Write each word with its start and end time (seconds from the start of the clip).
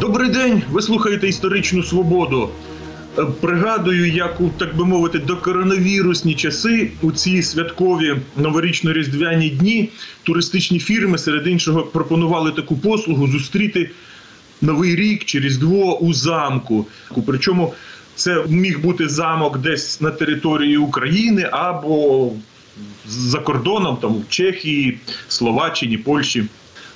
Добрий 0.00 0.30
день. 0.30 0.62
Ви 0.70 0.82
слухаєте 0.82 1.28
історичну 1.28 1.82
свободу. 1.82 2.50
Е, 3.18 3.24
Пригадую, 3.40 4.12
як 4.12 4.40
у 4.40 4.50
так 4.58 4.76
би 4.76 4.84
мовити, 4.84 5.18
докоронавірусні 5.18 6.34
часи 6.34 6.90
у 7.02 7.12
ці 7.12 7.42
святкові 7.42 8.16
новорічно-різдвяні 8.38 9.56
дні 9.56 9.88
туристичні 10.22 10.78
фірми 10.78 11.18
серед 11.18 11.46
іншого 11.46 11.82
пропонували 11.82 12.52
таку 12.52 12.76
послугу 12.76 13.28
зустріти 13.28 13.90
новий 14.60 14.96
рік 14.96 15.24
чи 15.24 15.40
різдво 15.40 15.98
у 15.98 16.12
замку. 16.12 16.86
Причому 17.26 17.74
це 18.14 18.44
міг 18.48 18.80
бути 18.80 19.08
замок 19.08 19.58
десь 19.58 20.00
на 20.00 20.10
території 20.10 20.76
України 20.76 21.48
або 21.50 22.30
за 23.06 23.38
кордоном, 23.38 23.96
там 23.96 24.14
в 24.14 24.28
Чехії, 24.28 24.98
Словаччині, 25.28 25.98
Польщі. 25.98 26.44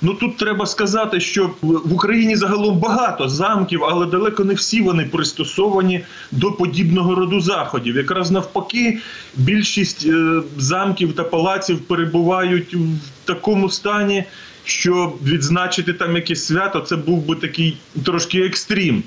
Ну 0.01 0.13
тут 0.13 0.37
треба 0.37 0.65
сказати, 0.65 1.19
що 1.19 1.49
в 1.61 1.93
Україні 1.93 2.35
загалом 2.35 2.79
багато 2.79 3.29
замків, 3.29 3.83
але 3.83 4.05
далеко 4.05 4.43
не 4.43 4.53
всі 4.53 4.81
вони 4.81 5.05
пристосовані 5.05 6.01
до 6.31 6.51
подібного 6.51 7.15
роду 7.15 7.39
заходів. 7.39 7.95
Якраз 7.95 8.31
навпаки, 8.31 8.99
більшість 9.35 10.05
е, 10.05 10.41
замків 10.57 11.13
та 11.15 11.23
палаців 11.23 11.79
перебувають 11.79 12.73
в 12.73 12.97
такому 13.25 13.69
стані, 13.69 14.23
що 14.63 15.13
відзначити 15.23 15.93
там 15.93 16.15
якесь 16.15 16.45
свято 16.45 16.79
це 16.79 16.95
був 16.95 17.25
би 17.25 17.35
такий 17.35 17.77
трошки 18.03 18.39
екстрім. 18.39 19.03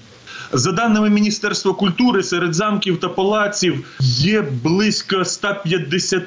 За 0.57 0.73
даними 0.73 1.11
Міністерства 1.11 1.73
культури, 1.73 2.23
серед 2.23 2.55
замків 2.55 3.01
та 3.01 3.09
палаців 3.09 3.85
є 4.01 4.45
близько 4.63 5.25
150, 5.25 6.23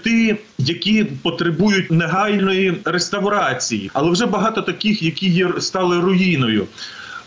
які 0.57 1.03
потребують 1.03 1.91
негайної 1.91 2.77
реставрації, 2.85 3.91
але 3.93 4.11
вже 4.11 4.25
багато 4.25 4.61
таких, 4.61 5.03
які 5.03 5.47
стали 5.59 5.99
руїною. 5.99 6.67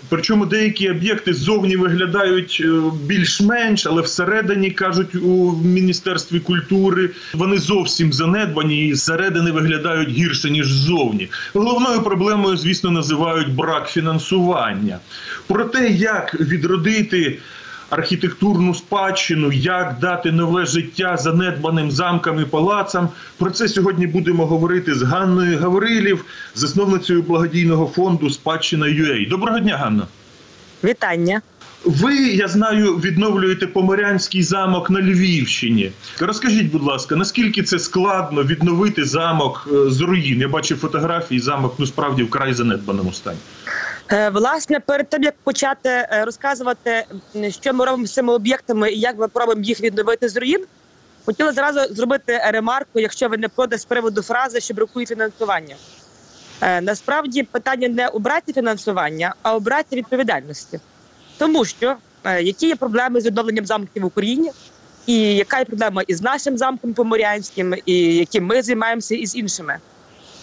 Причому 0.08 0.46
деякі 0.46 0.90
об'єкти 0.90 1.34
ззовні 1.34 1.76
виглядають 1.76 2.62
е, 2.64 2.68
більш-менш, 3.06 3.86
але 3.86 4.02
всередині 4.02 4.70
кажуть 4.70 5.14
у 5.14 5.52
міністерстві 5.64 6.40
культури 6.40 7.10
вони 7.34 7.58
зовсім 7.58 8.12
занедбані 8.12 8.88
і 8.88 8.94
зсередини 8.94 9.50
виглядають 9.50 10.08
гірше 10.08 10.50
ніж 10.50 10.72
ззовні. 10.72 11.28
Головною 11.54 12.02
проблемою, 12.02 12.56
звісно, 12.56 12.90
називають 12.90 13.54
брак 13.54 13.88
фінансування. 13.88 14.98
Про 15.46 15.64
те, 15.64 15.88
як 15.90 16.40
відродити 16.40 17.38
архітектурну 17.90 18.74
спадщину, 18.74 19.52
як 19.52 19.98
дати 20.00 20.32
нове 20.32 20.66
життя 20.66 21.16
занедбаним 21.16 21.90
замкам 21.90 22.40
і 22.40 22.44
палацам. 22.44 23.08
Про 23.38 23.50
це 23.50 23.68
сьогодні 23.68 24.06
будемо 24.06 24.46
говорити 24.46 24.94
з 24.94 25.02
Ганною 25.02 25.58
Гаврилів, 25.58 26.24
засновницею 26.54 27.22
благодійного 27.22 27.86
фонду 27.86 28.30
Спадщина 28.30 28.86
UA. 28.86 29.28
Доброго 29.28 29.58
дня, 29.58 29.76
Ганна. 29.76 30.06
Вітання. 30.84 31.40
Ви, 31.84 32.16
я 32.16 32.48
знаю, 32.48 32.94
відновлюєте 32.94 33.66
Поморянський 33.66 34.42
замок 34.42 34.90
на 34.90 35.00
Львівщині. 35.00 35.92
Розкажіть, 36.20 36.70
будь 36.70 36.82
ласка, 36.82 37.16
наскільки 37.16 37.62
це 37.62 37.78
складно 37.78 38.42
відновити 38.42 39.04
замок 39.04 39.68
е, 39.72 39.90
з 39.90 40.00
руїн? 40.00 40.40
Я 40.40 40.48
бачив 40.48 40.78
фотографії, 40.78 41.40
замок 41.40 41.74
ну 41.78 41.86
справді 41.86 42.22
вкрай 42.22 42.54
занедбаному 42.54 43.12
стані. 43.12 43.38
Е, 44.12 44.30
Власне, 44.30 44.80
перед 44.80 45.08
тим 45.08 45.22
як 45.22 45.34
почати 45.44 45.88
е, 45.88 46.22
розказувати, 46.24 47.04
що 47.48 47.74
ми 47.74 47.84
робимо 47.84 48.06
з 48.06 48.14
цими 48.14 48.32
об'єктами 48.32 48.92
і 48.92 48.98
як 49.00 49.18
ми 49.18 49.28
пробуємо 49.28 49.62
їх 49.62 49.80
відновити 49.80 50.28
з 50.28 50.36
руїн, 50.36 50.64
хотіла 51.24 51.52
зразу 51.52 51.94
зробити 51.94 52.40
ремарку, 52.44 53.00
якщо 53.00 53.28
ви 53.28 53.36
не 53.36 53.48
проти 53.48 53.78
з 53.78 53.84
приводу 53.84 54.22
фрази, 54.22 54.60
що 54.60 54.74
бракує 54.74 55.06
фінансування. 55.06 55.76
Е, 56.60 56.80
Насправді 56.80 57.42
питання 57.42 57.88
не 57.88 58.08
у 58.08 58.18
браті 58.18 58.52
фінансування, 58.52 59.34
а 59.42 59.56
у 59.56 59.60
браті 59.60 59.96
відповідальності. 59.96 60.80
Тому 61.38 61.64
що 61.64 61.96
які 62.40 62.66
є 62.66 62.76
проблеми 62.76 63.20
з 63.20 63.26
відновленням 63.26 63.66
замків 63.66 64.02
в 64.02 64.06
Україні, 64.06 64.50
і 65.06 65.36
яка 65.36 65.58
є 65.58 65.64
проблема 65.64 66.02
із 66.06 66.22
нашим 66.22 66.58
замком 66.58 66.94
Поморянським, 66.94 67.74
і 67.86 68.16
яким 68.16 68.46
ми 68.46 68.62
займаємося 68.62 69.14
із 69.14 69.36
іншими. 69.36 69.78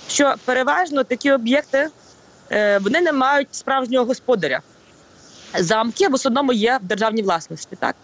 Що 0.08 0.36
переважно 0.46 1.04
такі 1.04 1.32
об'єкти 1.32 1.90
вони 2.82 3.02
не 3.02 3.12
мають 3.12 3.48
справжнього 3.52 4.06
господаря. 4.06 4.60
Замки 5.60 6.08
в 6.08 6.14
основному 6.14 6.54
є 6.54 6.80
в 6.84 6.86
державній 6.86 7.22
власності, 7.22 7.76
так 7.80 7.96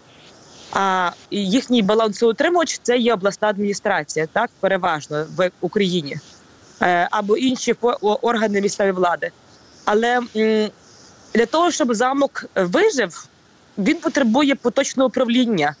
а 0.72 1.10
їхній 1.30 1.82
балансоутримувач 1.82 2.80
це 2.82 2.98
є 2.98 3.14
обласна 3.14 3.48
адміністрація, 3.48 4.26
так 4.26 4.50
переважно 4.60 5.26
в 5.36 5.50
Україні 5.60 6.18
Е, 6.82 7.08
або 7.10 7.36
інші 7.36 7.74
органи 8.00 8.60
місцевої 8.60 8.92
влади. 8.92 9.30
Але 9.84 10.20
для 11.34 11.46
того, 11.46 11.70
щоб 11.70 11.94
замок 11.94 12.44
вижив, 12.54 13.28
він 13.78 13.96
потребує 13.96 14.54
поточного 14.54 15.06
управління. 15.06 15.74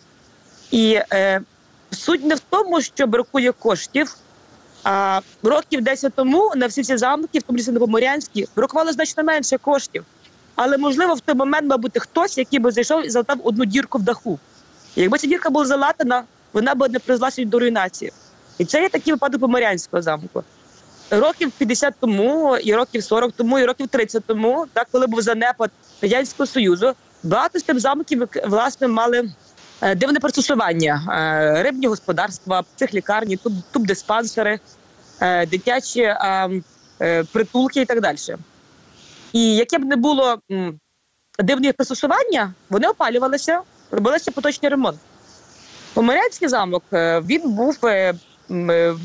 І 0.70 1.00
е, 1.12 1.40
суть 1.90 2.24
не 2.24 2.34
в 2.34 2.40
тому, 2.50 2.82
що 2.82 3.06
бракує 3.06 3.52
коштів. 3.52 4.16
А 4.84 5.20
років 5.42 5.82
10 5.82 6.14
тому 6.14 6.52
на 6.56 6.66
всі 6.66 6.82
ці 6.82 6.96
замки, 6.96 7.38
в 7.38 7.42
тому 7.42 7.58
числі 7.58 7.72
на 7.72 7.80
Поморянській, 7.80 8.48
бракувало 8.56 8.92
значно 8.92 9.24
менше 9.24 9.58
коштів. 9.58 10.04
Але 10.54 10.78
можливо 10.78 11.14
в 11.14 11.20
той 11.20 11.34
момент, 11.34 11.70
мабуть, 11.70 11.98
хтось, 11.98 12.38
який 12.38 12.58
би 12.58 12.70
зайшов 12.70 13.06
і 13.06 13.10
залатав 13.10 13.38
одну 13.44 13.64
дірку 13.64 13.98
в 13.98 14.02
даху. 14.02 14.38
Якби 14.96 15.18
ця 15.18 15.26
дірка 15.26 15.50
була 15.50 15.64
залатана, 15.64 16.24
вона 16.52 16.74
б 16.74 16.88
не 16.88 16.98
призвелася 16.98 17.44
до 17.44 17.58
руйнації. 17.58 18.12
І 18.58 18.64
це 18.64 18.82
є 18.82 18.88
такий 18.88 19.12
випадок 19.12 19.40
Поморянського 19.40 20.02
замку. 20.02 20.44
Років 21.10 21.52
50 21.58 21.94
тому, 22.00 22.56
і 22.56 22.74
років 22.74 23.04
40 23.04 23.32
тому, 23.32 23.58
і 23.58 23.64
років 23.64 23.88
30 23.88 24.24
тому, 24.26 24.66
так 24.72 24.88
коли 24.92 25.06
був 25.06 25.22
занепад 25.22 25.70
радянського 26.02 26.46
союзу, 26.46 26.92
багато 27.22 27.58
з 27.58 27.62
тих 27.62 27.80
замків 27.80 28.28
власне 28.46 28.88
мали 28.88 29.30
дивне 29.82 30.20
пристосування: 30.20 31.02
Е, 31.08 31.62
рибні 31.62 31.86
господарства, 31.86 32.62
психлікарні, 32.76 33.36
туб, 33.36 33.52
тубдиспансери, 33.72 34.58
е, 35.20 35.46
дитячі 35.46 36.00
е, 36.00 37.24
притулки 37.32 37.80
і 37.80 37.84
так 37.84 38.00
далі. 38.00 38.18
І 39.32 39.56
яке 39.56 39.78
б 39.78 39.84
не 39.84 39.96
було 39.96 40.38
м, 40.50 40.80
дивні 41.38 41.72
пристосування, 41.72 42.54
вони 42.70 42.88
опалювалися, 42.88 43.60
робилися 43.90 44.30
поточний 44.30 44.70
ремонт. 44.70 44.98
Помирянський 45.94 46.48
замок 46.48 46.82
він 46.92 47.50
був, 47.50 47.78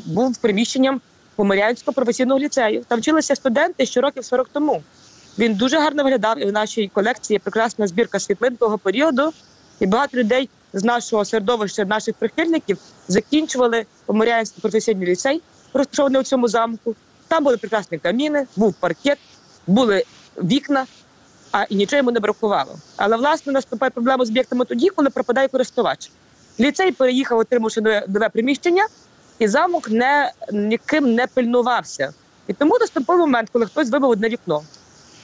був 0.05 0.37
приміщенням 0.37 1.01
Помирянського 1.35 1.95
професійного 1.95 2.39
ліцею. 2.39 2.83
Там 2.87 2.99
вчилися 2.99 3.35
студенти 3.35 3.85
ще 3.85 4.01
років 4.01 4.25
40 4.25 4.49
тому. 4.53 4.83
Він 5.39 5.55
дуже 5.55 5.79
гарно 5.79 6.03
виглядав, 6.03 6.39
і 6.39 6.45
в 6.45 6.51
нашій 6.51 6.87
колекції 6.93 7.39
прекрасна 7.39 7.87
збірка 7.87 8.19
світлин 8.19 8.55
того 8.55 8.77
періоду. 8.77 9.33
І 9.79 9.85
багато 9.85 10.17
людей 10.17 10.49
з 10.73 10.83
нашого 10.83 11.25
середовища, 11.25 11.85
наших 11.85 12.15
прихильників, 12.15 12.77
закінчували 13.07 13.85
Поморянський 14.05 14.61
професійний 14.61 15.07
ліцей, 15.07 15.41
розташований 15.73 16.21
у 16.21 16.23
цьому 16.23 16.47
замку. 16.47 16.95
Там 17.27 17.43
були 17.43 17.57
прекрасні 17.57 17.97
каміни, 17.97 18.47
був 18.55 18.73
паркет, 18.73 19.17
були 19.67 20.03
вікна, 20.37 20.85
а 21.51 21.63
і 21.63 21.75
нічого 21.75 21.97
йому 21.97 22.11
не 22.11 22.19
бракувало. 22.19 22.75
Але 22.97 23.17
власне 23.17 23.53
наступає 23.53 23.89
проблема 23.89 24.25
з 24.25 24.29
об'єктами 24.29 24.65
тоді, 24.65 24.89
коли 24.89 25.09
пропадає 25.09 25.47
користувач. 25.47 26.11
Ліцей 26.59 26.91
переїхав, 26.91 27.39
отримавши 27.39 27.81
нове, 27.81 28.05
нове 28.07 28.29
приміщення, 28.29 28.87
і 29.39 29.47
замок 29.47 29.89
не 29.89 30.31
ніким 30.51 31.13
не 31.15 31.27
пильнувався. 31.27 32.13
І 32.47 32.53
тому 32.53 32.77
наступив 32.79 33.17
момент, 33.17 33.49
коли 33.51 33.65
хтось 33.65 33.89
вибив 33.89 34.09
одне 34.09 34.29
вікно. 34.29 34.63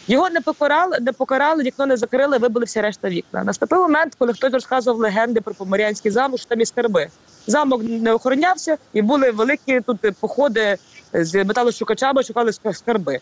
Його 0.07 0.29
не 0.29 0.41
покарали, 0.41 0.97
не 1.01 1.11
покарали, 1.13 1.63
вікно 1.63 1.85
не 1.85 1.97
закрили, 1.97 2.37
вибили 2.37 2.65
всі 2.65 2.81
решта 2.81 3.09
вікна. 3.09 3.43
Наступив 3.43 3.79
момент, 3.79 4.15
коли 4.17 4.33
хтось 4.33 4.53
розказував 4.53 4.99
легенди 4.99 5.41
про 5.41 5.53
Поморянський 5.53 6.11
замок, 6.11 6.39
що 6.39 6.49
там 6.49 6.59
є 6.59 6.65
скарби. 6.65 7.07
Замок 7.47 7.81
не 7.83 8.13
охоронявся, 8.13 8.77
і 8.93 9.01
були 9.01 9.31
великі 9.31 9.81
тут 9.81 9.97
походи 10.19 10.77
з 11.13 11.43
металошукачами, 11.43 12.23
шукали 12.23 12.51
ска- 12.51 12.73
скарби. 12.73 13.19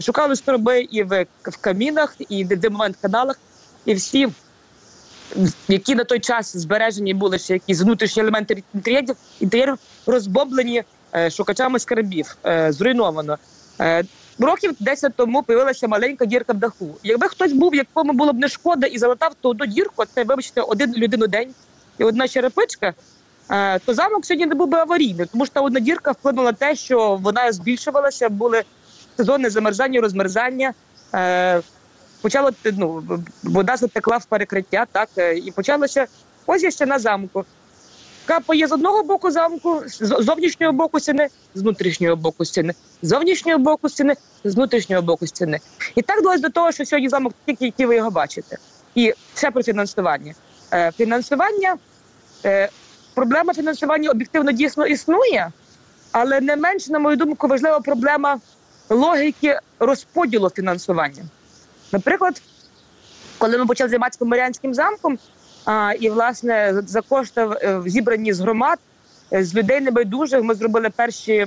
Шукали 0.00 0.36
скарби 0.36 0.80
і 0.80 1.02
в, 1.02 1.26
камінах, 1.60 2.16
і 2.28 2.44
в 2.44 2.48
димових 2.48 2.96
каналах, 3.02 3.36
і 3.84 3.94
всі, 3.94 4.28
які 5.68 5.94
на 5.94 6.04
той 6.04 6.20
час 6.20 6.56
збережені 6.56 7.14
були 7.14 7.38
ще 7.38 7.52
якісь 7.52 7.82
внутрішні 7.82 8.22
елементи 8.22 8.64
інтер'єрів, 8.74 9.16
інтер'єрів 9.40 9.78
розбомблені 10.06 10.82
е, 11.14 11.30
шукачами 11.30 11.78
скарбів, 11.78 12.36
е, 12.46 12.72
зруйновано. 12.72 13.38
Е, 13.80 14.04
Років 14.38 14.76
10 14.80 15.14
тому 15.16 15.42
появилася 15.42 15.88
маленька 15.88 16.24
дірка 16.24 16.52
в 16.52 16.56
даху. 16.56 16.96
Якби 17.02 17.28
хтось 17.28 17.52
був, 17.52 17.74
якому 17.74 18.12
було 18.12 18.32
б 18.32 18.38
не 18.38 18.48
шкода, 18.48 18.86
і 18.86 18.98
залатав 18.98 19.34
ту 19.40 19.48
одну 19.48 19.66
дірку, 19.66 20.04
це 20.14 20.24
вибачте, 20.24 20.60
один 20.60 20.94
людину 20.94 21.26
день 21.26 21.54
і 21.98 22.04
одна 22.04 22.28
черепичка, 22.28 22.94
е, 23.50 23.78
то 23.78 23.94
замок 23.94 24.26
сьогодні 24.26 24.46
не 24.46 24.54
був 24.54 24.68
би 24.68 24.78
аварійний, 24.78 25.26
тому 25.26 25.46
що 25.46 25.54
та 25.54 25.60
одна 25.60 25.80
дірка 25.80 26.10
вплинула 26.10 26.52
те, 26.52 26.76
що 26.76 27.16
вона 27.22 27.52
збільшувалася, 27.52 28.28
були 28.28 28.62
сезонне 29.16 29.50
замерзання, 29.50 30.00
розмерзання. 30.00 30.72
Е, 31.14 31.62
Почало 32.22 32.50
ну, 32.64 33.02
вода 33.42 33.76
затекла 33.76 34.16
в 34.16 34.24
перекриття, 34.24 34.86
так 34.92 35.08
е, 35.18 35.38
і 35.38 35.50
почалося 35.50 36.06
ось 36.46 36.62
є 36.62 36.70
ще 36.70 36.86
на 36.86 36.98
замку. 36.98 37.44
Капає 38.26 38.66
з 38.66 38.72
одного 38.72 39.02
боку 39.02 39.30
замку, 39.30 39.82
з 39.86 40.24
зовнішнього 40.24 40.72
боку 40.72 41.00
стіни, 41.00 41.28
з 41.54 41.62
внутрішнього 41.62 42.16
боку 42.16 42.44
стіни, 42.44 42.74
з 43.02 43.08
зовнішнього 43.08 43.58
боку 43.58 43.88
стіни, 43.88 44.14
з 44.44 44.54
внутрішнього 44.54 45.02
боку 45.02 45.26
стіни. 45.26 45.58
І 45.94 46.02
так 46.02 46.22
долось 46.22 46.40
до 46.40 46.48
того, 46.48 46.72
що 46.72 46.86
сьогодні 46.86 47.08
замок 47.08 47.34
такий, 47.44 47.66
який 47.66 47.86
ви 47.86 47.96
його 47.96 48.10
бачите. 48.10 48.56
І 48.94 49.14
все 49.34 49.50
про 49.50 49.62
фінансування. 49.62 50.34
Е, 50.72 50.92
фінансування, 50.92 51.76
е, 52.44 52.70
проблема 53.14 53.54
фінансування 53.54 54.10
об'єктивно 54.10 54.52
дійсно 54.52 54.86
існує, 54.86 55.52
але 56.12 56.40
не 56.40 56.56
менш, 56.56 56.88
на 56.88 56.98
мою 56.98 57.16
думку, 57.16 57.48
важлива 57.48 57.80
проблема 57.80 58.40
логіки 58.90 59.60
розподілу 59.78 60.50
фінансування. 60.50 61.24
Наприклад, 61.92 62.42
коли 63.38 63.58
ми 63.58 63.66
почали 63.66 63.90
займатися 63.90 64.18
Поморянським 64.18 64.74
замком, 64.74 65.18
а, 65.66 65.92
і 66.00 66.10
власне 66.10 66.82
за- 66.86 67.00
кошти 67.00 67.40
е, 67.62 67.82
зібрані 67.86 68.32
з 68.32 68.40
громад, 68.40 68.78
е, 69.32 69.44
з 69.44 69.54
людей 69.54 69.80
небайдужих, 69.80 70.42
ми 70.42 70.54
зробили 70.54 70.90
перші 70.90 71.46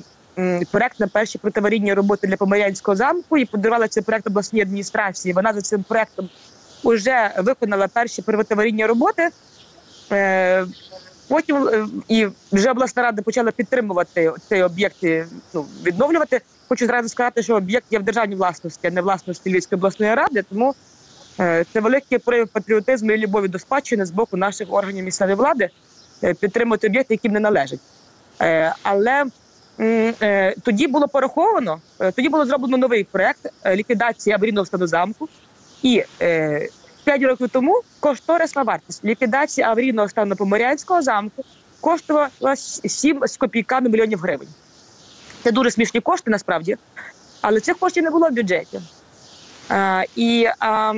проект 0.71 0.99
на 0.99 1.07
перші 1.07 1.37
протиаварійні 1.37 1.93
роботи 1.93 2.27
для 2.27 2.37
Поморянського 2.37 2.95
замку 2.95 3.37
і 3.37 3.45
подарували 3.45 3.87
цей 3.87 4.03
проект 4.03 4.27
обласній 4.27 4.61
адміністрації. 4.61 5.33
Вона 5.33 5.53
за 5.53 5.61
цим 5.61 5.83
проектом 5.83 6.29
вже 6.83 7.31
виконала 7.37 7.87
перші 7.87 8.21
протиаварійні 8.21 8.85
роботи. 8.85 9.29
Е, 10.11 10.65
Потім 11.27 11.69
і 12.07 12.27
вже 12.51 12.71
обласна 12.71 13.03
рада 13.03 13.21
почала 13.21 13.51
підтримувати 13.51 14.31
цей 14.49 14.63
об'єкт, 14.63 14.95
ну, 15.53 15.65
відновлювати. 15.85 16.41
Хочу 16.69 16.85
зразу 16.85 17.09
сказати, 17.09 17.43
що 17.43 17.55
об'єкт 17.55 17.85
є 17.91 17.99
в 17.99 18.03
державній 18.03 18.35
власності, 18.35 18.87
а 18.87 18.91
не 18.91 19.01
власності 19.01 19.49
Львівської 19.51 19.77
обласної 19.79 20.15
ради. 20.15 20.43
Тому 20.49 20.75
це 21.73 21.79
великий 21.79 22.17
прояв 22.17 22.47
патріотизму 22.47 23.11
і 23.11 23.17
любові 23.17 23.47
до 23.47 23.59
спадщини 23.59 24.05
з 24.05 24.11
боку 24.11 24.37
наших 24.37 24.73
органів 24.73 25.05
місцевої 25.05 25.35
влади 25.35 25.69
е, 26.23 26.33
підтримувати 26.33 26.87
об'єкти, 26.87 27.13
яким 27.13 27.31
не 27.31 27.39
належать. 27.39 27.79
Е, 28.41 28.73
але 28.83 29.25
е, 29.79 30.55
тоді 30.63 30.87
було 30.87 31.07
пораховано, 31.07 31.81
е, 31.99 32.11
тоді 32.11 32.29
було 32.29 32.45
зроблено 32.45 32.77
новий 32.77 33.03
проект 33.03 33.47
е, 33.63 33.75
ліквідації 33.75 34.33
аварійного 34.33 34.65
стану 34.65 34.87
замку. 34.87 35.29
І 35.81 36.03
е, 36.21 36.67
п'ять 37.03 37.23
років 37.23 37.49
тому 37.49 37.81
кошторисна 37.99 38.63
вартість 38.63 39.05
ліквідації 39.05 39.65
аварійного 39.65 40.09
стану 40.09 40.35
Поморянського 40.35 41.01
замку 41.01 41.43
коштувала 41.81 42.55
7 42.55 43.21
з 43.23 43.37
копійками 43.37 43.89
мільйонів 43.89 44.19
гривень. 44.19 44.47
Це 45.43 45.51
дуже 45.51 45.71
смішні 45.71 46.01
кошти 46.01 46.31
насправді, 46.31 46.77
але 47.41 47.59
цих 47.59 47.77
коштів 47.77 48.03
не 48.03 48.09
було 48.09 48.29
в 48.29 48.31
бюджеті. 48.31 48.81
А, 49.69 50.03
і 50.15 50.47
а, 50.59 50.93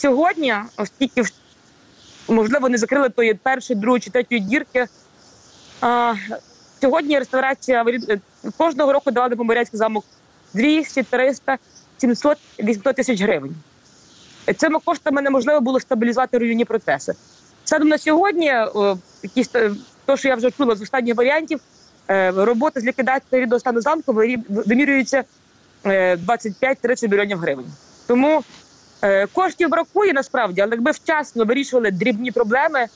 сьогодні, 0.00 0.54
оскільки 0.76 1.22
можливо 2.28 2.68
не 2.68 2.78
закрили 2.78 3.08
тої 3.08 3.34
першої, 3.34 3.80
другої 3.80 4.00
чи 4.00 4.10
третьої 4.10 4.40
дірки. 4.40 4.86
А, 5.80 6.14
сьогодні 6.80 7.18
реставрація 7.18 7.84
е, 8.08 8.20
кожного 8.56 8.92
року 8.92 9.10
давали 9.10 9.36
Поморянський 9.36 9.78
замок 9.78 10.04
200, 10.54 11.02
300, 11.02 11.58
700, 11.98 12.38
800 12.58 12.96
тисяч 12.96 13.20
гривень. 13.20 13.54
Цими 14.56 14.78
коштами 14.84 15.22
неможливо 15.22 15.60
було 15.60 15.80
стабілізувати 15.80 16.38
руйнівні 16.38 16.64
процеси. 16.64 17.14
Станом 17.64 17.88
на 17.88 17.98
сьогодні, 17.98 18.52
якісь 19.22 19.50
е, 19.54 19.70
то, 20.06 20.16
що 20.16 20.28
я 20.28 20.34
вже 20.34 20.50
чула 20.50 20.76
з 20.76 20.82
останніх 20.82 21.16
варіантів, 21.16 21.60
е, 22.10 22.30
роботи 22.30 22.80
з 22.80 22.84
ліквідації 22.84 23.42
рідного 23.42 23.60
стану 23.60 23.80
замку 23.80 24.12
вимірюються 24.48 25.24
е, 25.84 26.16
25-30 26.16 27.08
мільйонів 27.08 27.38
гривень. 27.38 27.66
Тому 28.06 28.38
е, 28.38 28.42
коштів 29.32 29.68
бракує 29.68 30.12
насправді, 30.12 30.60
але 30.60 30.70
якби 30.70 30.90
вчасно 30.90 31.44
вирішували 31.44 31.90
дрібні 31.90 32.30
проблеми, 32.30 32.86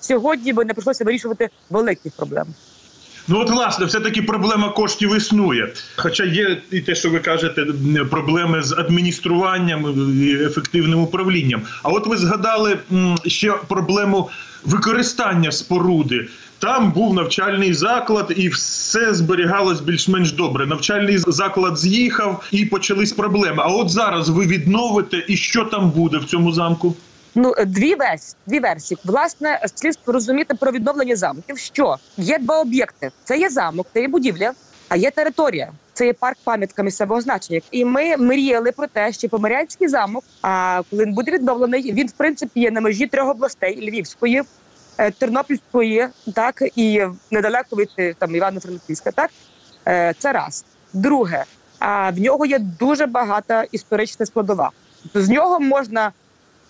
сьогодні 0.00 0.52
би 0.52 0.64
не 0.64 0.74
прийшлося 0.74 1.04
вирішувати 1.04 1.48
великі 1.70 2.10
проблеми. 2.16 2.50
Ну 3.28 3.40
от 3.40 3.50
власне, 3.50 3.86
все-таки 3.86 4.22
проблема 4.22 4.68
коштів 4.68 5.16
існує. 5.16 5.72
Хоча 5.96 6.24
є 6.24 6.62
і 6.70 6.80
те, 6.80 6.94
що 6.94 7.10
ви 7.10 7.18
кажете, 7.18 7.66
проблеми 8.10 8.62
з 8.62 8.72
адмініструванням 8.72 10.10
і 10.22 10.44
ефективним 10.44 11.00
управлінням. 11.00 11.62
А 11.82 11.88
от 11.88 12.06
ви 12.06 12.16
згадали 12.16 12.78
ще 13.26 13.52
проблему 13.68 14.30
використання 14.64 15.52
споруди. 15.52 16.28
Там 16.64 16.92
був 16.92 17.14
навчальний 17.14 17.74
заклад, 17.74 18.32
і 18.36 18.48
все 18.48 19.14
зберігалось 19.14 19.80
більш-менш 19.80 20.32
добре. 20.32 20.66
Навчальний 20.66 21.18
заклад 21.18 21.78
з'їхав 21.78 22.44
і 22.50 22.64
почались 22.64 23.12
проблеми. 23.12 23.62
А 23.66 23.68
от 23.68 23.90
зараз 23.90 24.28
ви 24.28 24.46
відновите, 24.46 25.24
і 25.28 25.36
що 25.36 25.64
там 25.64 25.90
буде 25.90 26.18
в 26.18 26.24
цьому 26.24 26.52
замку? 26.52 26.94
Ну, 27.34 27.54
е, 27.58 27.64
дві 27.64 27.94
версії, 27.94 28.36
дві 28.46 28.60
версії. 28.60 28.98
Власне, 29.04 29.60
слід 29.74 29.98
розуміти 30.06 30.54
про 30.60 30.72
відновлення 30.72 31.16
замків, 31.16 31.58
що 31.58 31.96
є 32.16 32.38
два 32.38 32.60
об'єкти: 32.60 33.10
це 33.24 33.38
є 33.38 33.50
замок, 33.50 33.86
це 33.94 34.00
є 34.00 34.08
будівля, 34.08 34.52
а 34.88 34.96
є 34.96 35.10
територія. 35.10 35.72
Це 35.92 36.06
є 36.06 36.12
парк 36.12 36.38
пам'ятка 36.44 36.82
місцевого 36.82 37.20
значення. 37.20 37.60
І 37.70 37.84
ми 37.84 38.16
мріяли 38.16 38.72
про 38.72 38.86
те, 38.86 39.12
що 39.12 39.28
Поморянський 39.28 39.88
замок, 39.88 40.24
а 40.42 40.82
коли 40.90 41.04
він 41.04 41.14
буде 41.14 41.32
відновлений, 41.32 41.92
він 41.92 42.06
в 42.06 42.12
принципі 42.12 42.60
є 42.60 42.70
на 42.70 42.80
межі 42.80 43.06
трьох 43.06 43.30
областей: 43.30 43.90
Львівської, 43.90 44.42
Тернопільської, 45.18 46.08
так 46.34 46.62
і 46.76 47.02
недалеко 47.30 47.76
від 47.76 47.90
е, 47.98 48.14
там 48.18 48.34
Івано-Франківська. 48.36 49.10
Так 49.10 49.30
Е, 49.88 50.14
це 50.18 50.32
раз. 50.32 50.64
Друге, 50.92 51.44
а 51.78 52.10
в 52.10 52.18
нього 52.18 52.46
є 52.46 52.58
дуже 52.58 53.06
багата 53.06 53.62
історична 53.62 54.26
складова. 54.26 54.70
З 55.14 55.28
нього 55.28 55.60
можна 55.60 56.12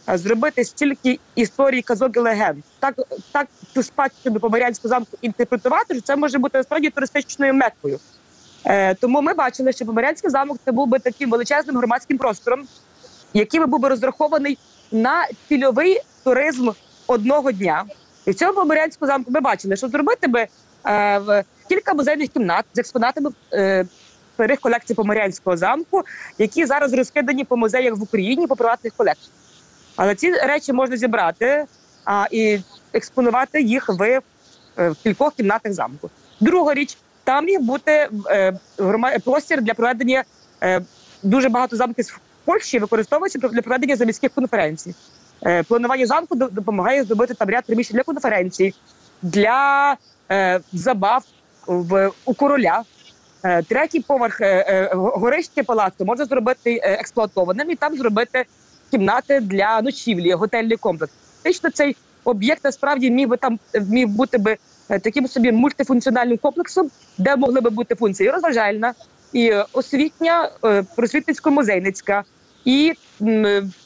е, 0.08 0.18
зробити 0.18 0.64
стільки 0.64 1.18
історій, 1.34 1.82
казок 1.82 2.16
і 2.16 2.18
легенд. 2.18 2.62
Так, 2.78 2.94
так 3.32 3.48
цю 3.74 3.82
спадщину 3.82 4.40
Поморянського 4.40 4.88
замку 4.88 5.18
інтерпретувати, 5.22 5.94
що 5.94 6.02
це 6.02 6.16
може 6.16 6.38
бути 6.38 6.58
насправді 6.58 6.90
туристичною 6.90 7.54
мекою. 7.54 8.00
Е, 8.64 8.94
тому 8.94 9.22
ми 9.22 9.34
бачили, 9.34 9.72
що 9.72 9.86
Поморянський 9.86 10.30
замок 10.30 10.58
це 10.64 10.72
був 10.72 10.88
би 10.88 10.98
таким 10.98 11.30
величезним 11.30 11.76
громадським 11.76 12.18
простором, 12.18 12.66
який 13.34 13.60
би 13.60 13.66
був 13.66 13.80
би 13.80 13.88
розрахований 13.88 14.58
на 14.92 15.26
цільовий 15.48 16.00
туризм 16.24 16.70
одного 17.06 17.52
дня. 17.52 17.84
І 18.26 18.30
в 18.30 18.34
цьому 18.34 18.52
Поморянському 18.52 19.06
замку 19.10 19.30
ми 19.30 19.40
бачили, 19.40 19.76
що 19.76 19.88
зробити 19.88 20.28
би 20.28 20.46
е, 20.86 21.44
кілька 21.68 21.94
музейних 21.94 22.28
кімнат 22.30 22.64
з 22.74 22.78
експонатами 22.78 23.30
е, 23.52 23.86
старих 24.34 24.60
колекцій 24.60 24.94
Поморянського 24.94 25.56
замку, 25.56 26.02
які 26.38 26.66
зараз 26.66 26.92
розкидані 26.94 27.44
по 27.44 27.56
музеях 27.56 27.96
в 27.96 28.02
Україні 28.02 28.46
по 28.46 28.56
приватних 28.56 28.92
колекціях. 28.96 29.30
Але 29.96 30.14
ці 30.14 30.32
речі 30.32 30.72
можна 30.72 30.96
зібрати 30.96 31.64
а, 32.04 32.26
і 32.30 32.60
експонувати 32.92 33.62
їх 33.62 33.88
в, 33.88 34.02
е, 34.02 34.20
в 34.90 34.96
кількох 35.02 35.34
кімнатах 35.34 35.72
замку. 35.72 36.10
Друга 36.40 36.74
річ, 36.74 36.98
там 37.24 37.44
міг 37.44 37.60
бути 37.60 38.08
е, 38.30 38.58
грома- 38.78 39.18
простір 39.18 39.62
для 39.62 39.74
проведення 39.74 40.24
е, 40.62 40.80
дуже 41.22 41.48
багато 41.48 41.76
замків 41.76 42.04
в 42.04 42.20
Польщі 42.44 42.78
використовується 42.78 43.38
для 43.38 43.62
проведення 43.62 43.96
заміських 43.96 44.30
конференцій. 44.30 44.94
Е, 45.46 45.62
планування 45.62 46.06
замку 46.06 46.34
допомагає 46.34 47.04
зробити 47.04 47.34
там 47.34 47.48
ряд 47.48 47.64
приміщень 47.64 47.96
для 47.96 48.02
конференцій, 48.02 48.74
для 49.22 49.96
е, 50.30 50.60
забав 50.72 51.24
в, 51.66 52.10
у 52.24 52.34
короля. 52.34 52.82
Е, 53.44 53.62
Третій 53.62 54.00
поверх 54.00 54.40
е, 54.40 54.46
е, 54.46 54.90
горище 54.94 55.62
палацу 55.62 56.04
можна 56.04 56.24
зробити 56.24 56.80
е, 56.82 56.92
експлуатованим 56.92 57.70
і 57.70 57.74
там 57.74 57.96
зробити 57.96 58.44
кімнати 58.90 59.40
для 59.40 59.82
ночівлі, 59.82 60.32
готельний 60.32 60.76
комплекс. 60.76 61.12
Фактично 61.36 61.70
цей 61.70 61.96
об'єкт 62.24 62.64
насправді 62.64 63.10
міг 63.10 63.28
би 63.28 63.36
там 63.36 63.58
міг 63.88 64.08
бути 64.08 64.38
би 64.38 64.56
таким 65.02 65.28
собі 65.28 65.52
мультифункціональним 65.52 66.38
комплексом, 66.38 66.90
де 67.18 67.36
могли 67.36 67.60
би 67.60 67.70
бути 67.70 67.94
функції 67.94 68.30
розважальна, 68.30 68.94
і 69.32 69.52
освітня, 69.72 70.50
просвітницько-музейницька, 70.96 72.22
і 72.64 72.92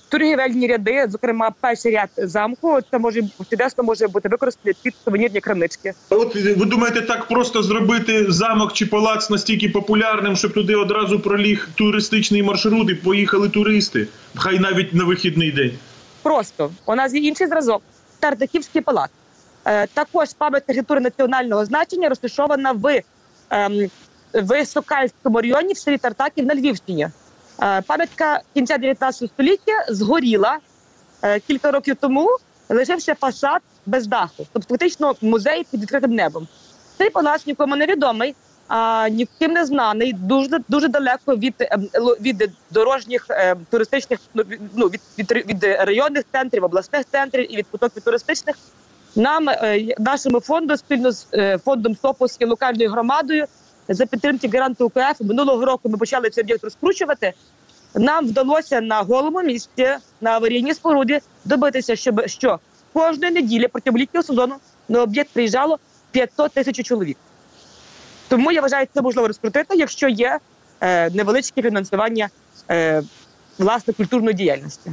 торгівельні 0.08 0.66
ряди, 0.66 1.06
зокрема, 1.08 1.50
перший 1.60 1.92
ряд 1.92 2.08
замку, 2.16 2.78
це 2.90 2.98
може 2.98 3.22
чудесно 3.50 3.84
може 3.84 4.08
бути 4.08 4.28
використаний 4.28 4.74
під 4.82 4.94
сувенірні 5.04 5.40
крамнички. 5.40 5.92
От 6.10 6.34
ви 6.34 6.64
думаєте, 6.64 7.02
так 7.02 7.28
просто 7.28 7.62
зробити 7.62 8.32
замок 8.32 8.72
чи 8.72 8.86
палац 8.86 9.30
настільки 9.30 9.68
популярним, 9.68 10.36
щоб 10.36 10.54
туди 10.54 10.74
одразу 10.74 11.20
проліг 11.20 11.68
туристичний 11.74 12.42
маршрут 12.42 12.90
і 12.90 12.94
поїхали 12.94 13.48
туристи, 13.48 14.08
хай 14.36 14.58
навіть 14.58 14.94
на 14.94 15.04
вихідний 15.04 15.52
день. 15.52 15.72
Просто 16.22 16.70
у 16.86 16.94
нас 16.94 17.14
є 17.14 17.20
інший 17.20 17.46
зразок 17.46 17.82
Тартаківський 18.20 18.82
палац. 18.82 19.10
Е, 19.64 19.86
також 19.86 20.28
пам'ятка 20.38 20.72
архітектури 20.72 21.00
національного 21.00 21.64
значення 21.64 22.08
розташована 22.08 22.72
в, 22.72 23.02
ем, 23.50 23.90
в 24.34 24.66
Сокальському 24.66 25.40
районі 25.40 25.72
в 25.72 25.78
селі 25.78 25.98
Тартаків 25.98 26.46
на 26.46 26.54
Львівщині. 26.54 27.08
Е, 27.62 27.82
пам'ятка 27.82 28.40
кінця 28.54 28.78
19 28.78 29.30
століття 29.30 29.84
згоріла 29.88 30.58
е, 31.22 31.40
кілька 31.40 31.70
років 31.70 31.96
тому, 32.00 32.28
лишився 32.68 33.14
фасад 33.14 33.60
без 33.86 34.06
даху, 34.06 34.46
тобто 34.52 34.68
фактично 34.68 35.14
музей 35.20 35.66
під 35.70 35.82
відкритим 35.82 36.10
небом. 36.10 36.48
Цей 36.98 37.10
палац 37.10 37.46
нікому 37.46 37.76
не 37.76 37.86
відомий, 37.86 38.34
а 38.68 39.08
ніким 39.08 39.52
не 39.52 39.66
знаний, 39.66 40.12
дуже 40.12 40.58
дуже 40.68 40.88
далеко 40.88 41.36
від, 41.36 41.54
ем, 41.58 41.88
від 42.20 42.50
дорожніх 42.70 43.26
ем, 43.30 43.66
туристичних 43.70 44.20
ну, 44.34 44.42
від- 44.42 44.60
ну, 44.74 44.86
від, 44.86 45.00
від, 45.18 45.32
від 45.32 45.64
районних 45.64 46.24
центрів, 46.32 46.64
обласних 46.64 47.04
центрів 47.12 47.54
і 47.54 47.56
від 47.56 47.66
потоків 47.66 48.02
туристичних. 48.02 48.56
Нам 49.16 49.48
е, 49.48 49.94
нашому 49.98 50.40
фонду 50.40 50.76
спільно 50.76 51.12
з 51.12 51.26
фондом 51.64 51.96
СОПОС 51.96 52.36
і 52.38 52.44
локальною 52.44 52.90
громадою 52.90 53.46
за 53.88 54.06
підтримки 54.06 54.48
гаранту 54.48 54.86
УКФ 54.86 55.20
минулого 55.20 55.64
року 55.64 55.88
ми 55.88 55.98
почали 55.98 56.30
цей 56.30 56.44
об'єкт 56.44 56.64
розкручувати. 56.64 57.32
Нам 57.94 58.26
вдалося 58.26 58.80
на 58.80 59.02
голому 59.02 59.42
місці 59.42 59.88
на 60.20 60.30
аварійній 60.30 60.74
споруді 60.74 61.20
добитися, 61.44 61.96
щоб 61.96 62.28
що 62.28 62.58
кожної 62.92 63.32
неділі 63.32 63.68
протягом 63.68 64.00
літнього 64.00 64.24
сезону 64.24 64.54
на 64.88 65.02
об'єкт 65.02 65.30
приїжджало 65.32 65.78
500 66.10 66.52
тисяч 66.52 66.86
чоловік. 66.86 67.16
Тому 68.28 68.52
я 68.52 68.60
вважаю, 68.60 68.86
це 68.94 69.02
можливо 69.02 69.28
розкрутити, 69.28 69.76
якщо 69.76 70.08
є 70.08 70.38
е, 70.80 71.10
невеличке 71.10 71.62
фінансування 71.62 72.28
е, 72.70 73.02
власне 73.58 73.94
культурної 73.94 74.34
діяльності. 74.34 74.92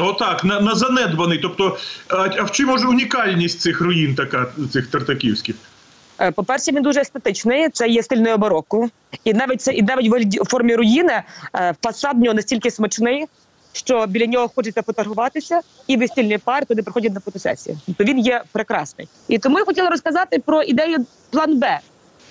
Отак, 0.00 0.44
на, 0.44 0.60
на 0.60 0.74
занедбаний. 0.74 1.38
Тобто, 1.38 1.76
а, 2.08 2.16
а 2.16 2.42
в 2.42 2.50
чому 2.50 2.78
ж 2.78 2.86
унікальність 2.86 3.60
цих 3.60 3.80
руїн 3.80 4.14
така, 4.14 4.46
цих 4.72 4.86
тартаківських? 4.86 5.56
Е, 6.20 6.30
По-перше, 6.30 6.72
він 6.72 6.82
дуже 6.82 7.00
естетичний. 7.00 7.68
Це 7.68 7.88
є 7.88 8.02
стильною 8.02 8.38
бароко. 8.38 8.88
І 9.24 9.34
навіть 9.34 9.62
це 9.62 9.72
і 9.72 9.82
навіть 9.82 10.40
в 10.40 10.48
формі 10.48 10.74
руїни 10.74 11.22
е, 11.54 11.74
фасад 11.82 12.16
в 12.16 12.20
нього 12.20 12.34
настільки 12.34 12.70
смачний, 12.70 13.26
що 13.72 14.06
біля 14.06 14.26
нього 14.26 14.50
хочеться 14.54 14.82
фотографуватися, 14.82 15.60
і 15.86 15.96
весільні 15.96 16.38
пари 16.38 16.66
туди 16.66 16.82
приходять 16.82 17.12
на 17.14 17.20
фотосесію. 17.20 17.78
Тобто 17.86 18.04
він 18.04 18.18
є 18.18 18.42
прекрасний. 18.52 19.08
І 19.28 19.38
тому 19.38 19.58
я 19.58 19.64
хотіла 19.64 19.90
розказати 19.90 20.38
про 20.38 20.62
ідею 20.62 21.06
план 21.30 21.58
Б. 21.58 21.78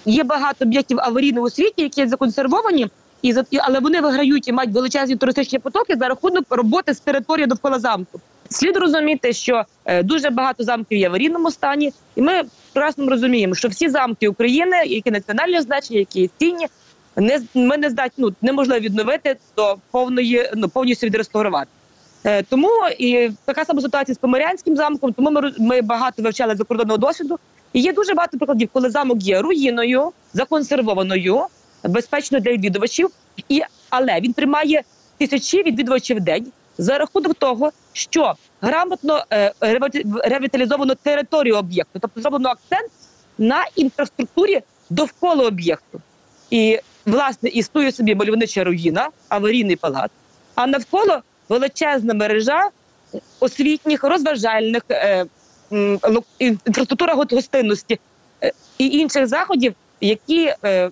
Є 0.06 0.24
багато 0.24 0.66
об'єктів 0.66 1.00
аварійного 1.02 1.50
світі, 1.50 1.82
які 1.82 2.08
законсервовані, 2.08 2.88
і 3.22 3.34
за- 3.34 3.46
і- 3.52 3.58
але 3.62 3.80
вони 3.80 4.02
виграють 4.02 4.48
і 4.48 4.52
мають 4.52 4.74
величезні 4.74 5.16
туристичні 5.16 5.60
потоки 5.60 5.96
за 5.96 6.08
рахунок 6.08 6.46
роботи 6.50 6.94
з 6.94 7.00
території 7.00 7.48
довкола 7.48 7.80
замку. 7.80 8.20
Слід 8.50 8.78
розуміти, 8.78 9.34
що 9.34 9.64
е, 9.86 10.04
дуже 10.04 10.30
багато 10.30 10.64
замків 10.64 10.98
є 10.98 11.08
в 11.08 11.12
аварійному 11.12 11.52
стані, 11.52 11.94
і 12.16 12.22
ми 12.22 12.42
прекрасно 12.74 13.10
розуміємо, 13.10 13.56
що 13.56 13.68
всі 13.68 13.90
замки 13.90 14.28
України, 14.28 14.84
які 14.86 15.12
національні 15.12 15.62
значення, 15.62 16.00
які 16.00 16.30
цінні, 16.38 16.68
не 17.16 17.42
ми 17.54 17.78
не 17.78 17.90
здатні 17.90 18.24
ну, 18.24 18.34
неможливо 18.42 18.80
відновити 18.80 19.38
до 19.56 19.76
повної 19.92 20.52
ну 20.56 20.70
повністю 20.70 21.08
відреставрувати. 21.08 21.70
Е, 22.24 22.44
тому 22.44 22.70
і 23.00 23.30
така 23.46 23.66
сама 23.66 23.82
ситуація 23.82 24.16
з 24.16 24.18
Поморянським 24.18 24.76
замком. 24.76 25.14
Тому 25.14 25.32
ми 25.32 25.54
ми 25.60 25.82
багато 25.82 26.22
вивчали 26.22 26.56
закордонного 26.56 26.98
досвіду. 26.98 27.40
І 27.74 27.82
є 27.82 27.94
дуже 27.94 28.14
багато 28.14 28.38
прикладів, 28.38 28.70
коли 28.74 28.90
замок 28.90 29.24
є 29.24 29.42
руїною, 29.42 30.12
законсервованою, 30.34 31.42
безпечно 31.84 32.40
для 32.40 32.52
відвідувачів, 32.52 33.10
і 33.50 33.62
але 33.90 34.20
він 34.22 34.34
тримає 34.34 34.82
тисячі 35.18 35.64
відвідувачів 35.64 36.18
в 36.18 36.20
день 36.20 36.52
за 36.78 36.98
рахунок 36.98 37.36
того, 37.36 37.72
що 37.94 38.34
грамотно 38.62 39.24
е, 39.34 39.54
ревіталізовано 40.24 40.96
територію 40.96 41.56
об'єкту, 41.56 42.00
тобто 42.00 42.22
зроблено 42.22 42.50
акцент 42.50 42.92
на 43.38 43.66
інфраструктурі 43.76 44.62
довкола 44.90 45.46
об'єкту. 45.46 46.02
І 46.50 46.80
власне 47.06 47.50
існує 47.50 47.92
собі 47.92 48.16
мальовнича 48.16 48.64
руїна, 48.64 49.10
аварійний 49.30 49.76
палац, 49.76 50.12
а 50.56 50.68
навколо 50.68 51.22
величезна 51.50 52.14
мережа 52.14 52.70
освітніх, 53.40 54.04
розважальних 54.04 54.82
е, 54.90 55.26
м, 55.72 56.00
інфраструктура 56.40 57.14
гостинності 57.14 58.00
е, 58.44 58.52
і 58.78 58.88
інших 58.88 59.28
заходів, 59.28 59.74
які 60.02 60.54
е, 60.66 60.92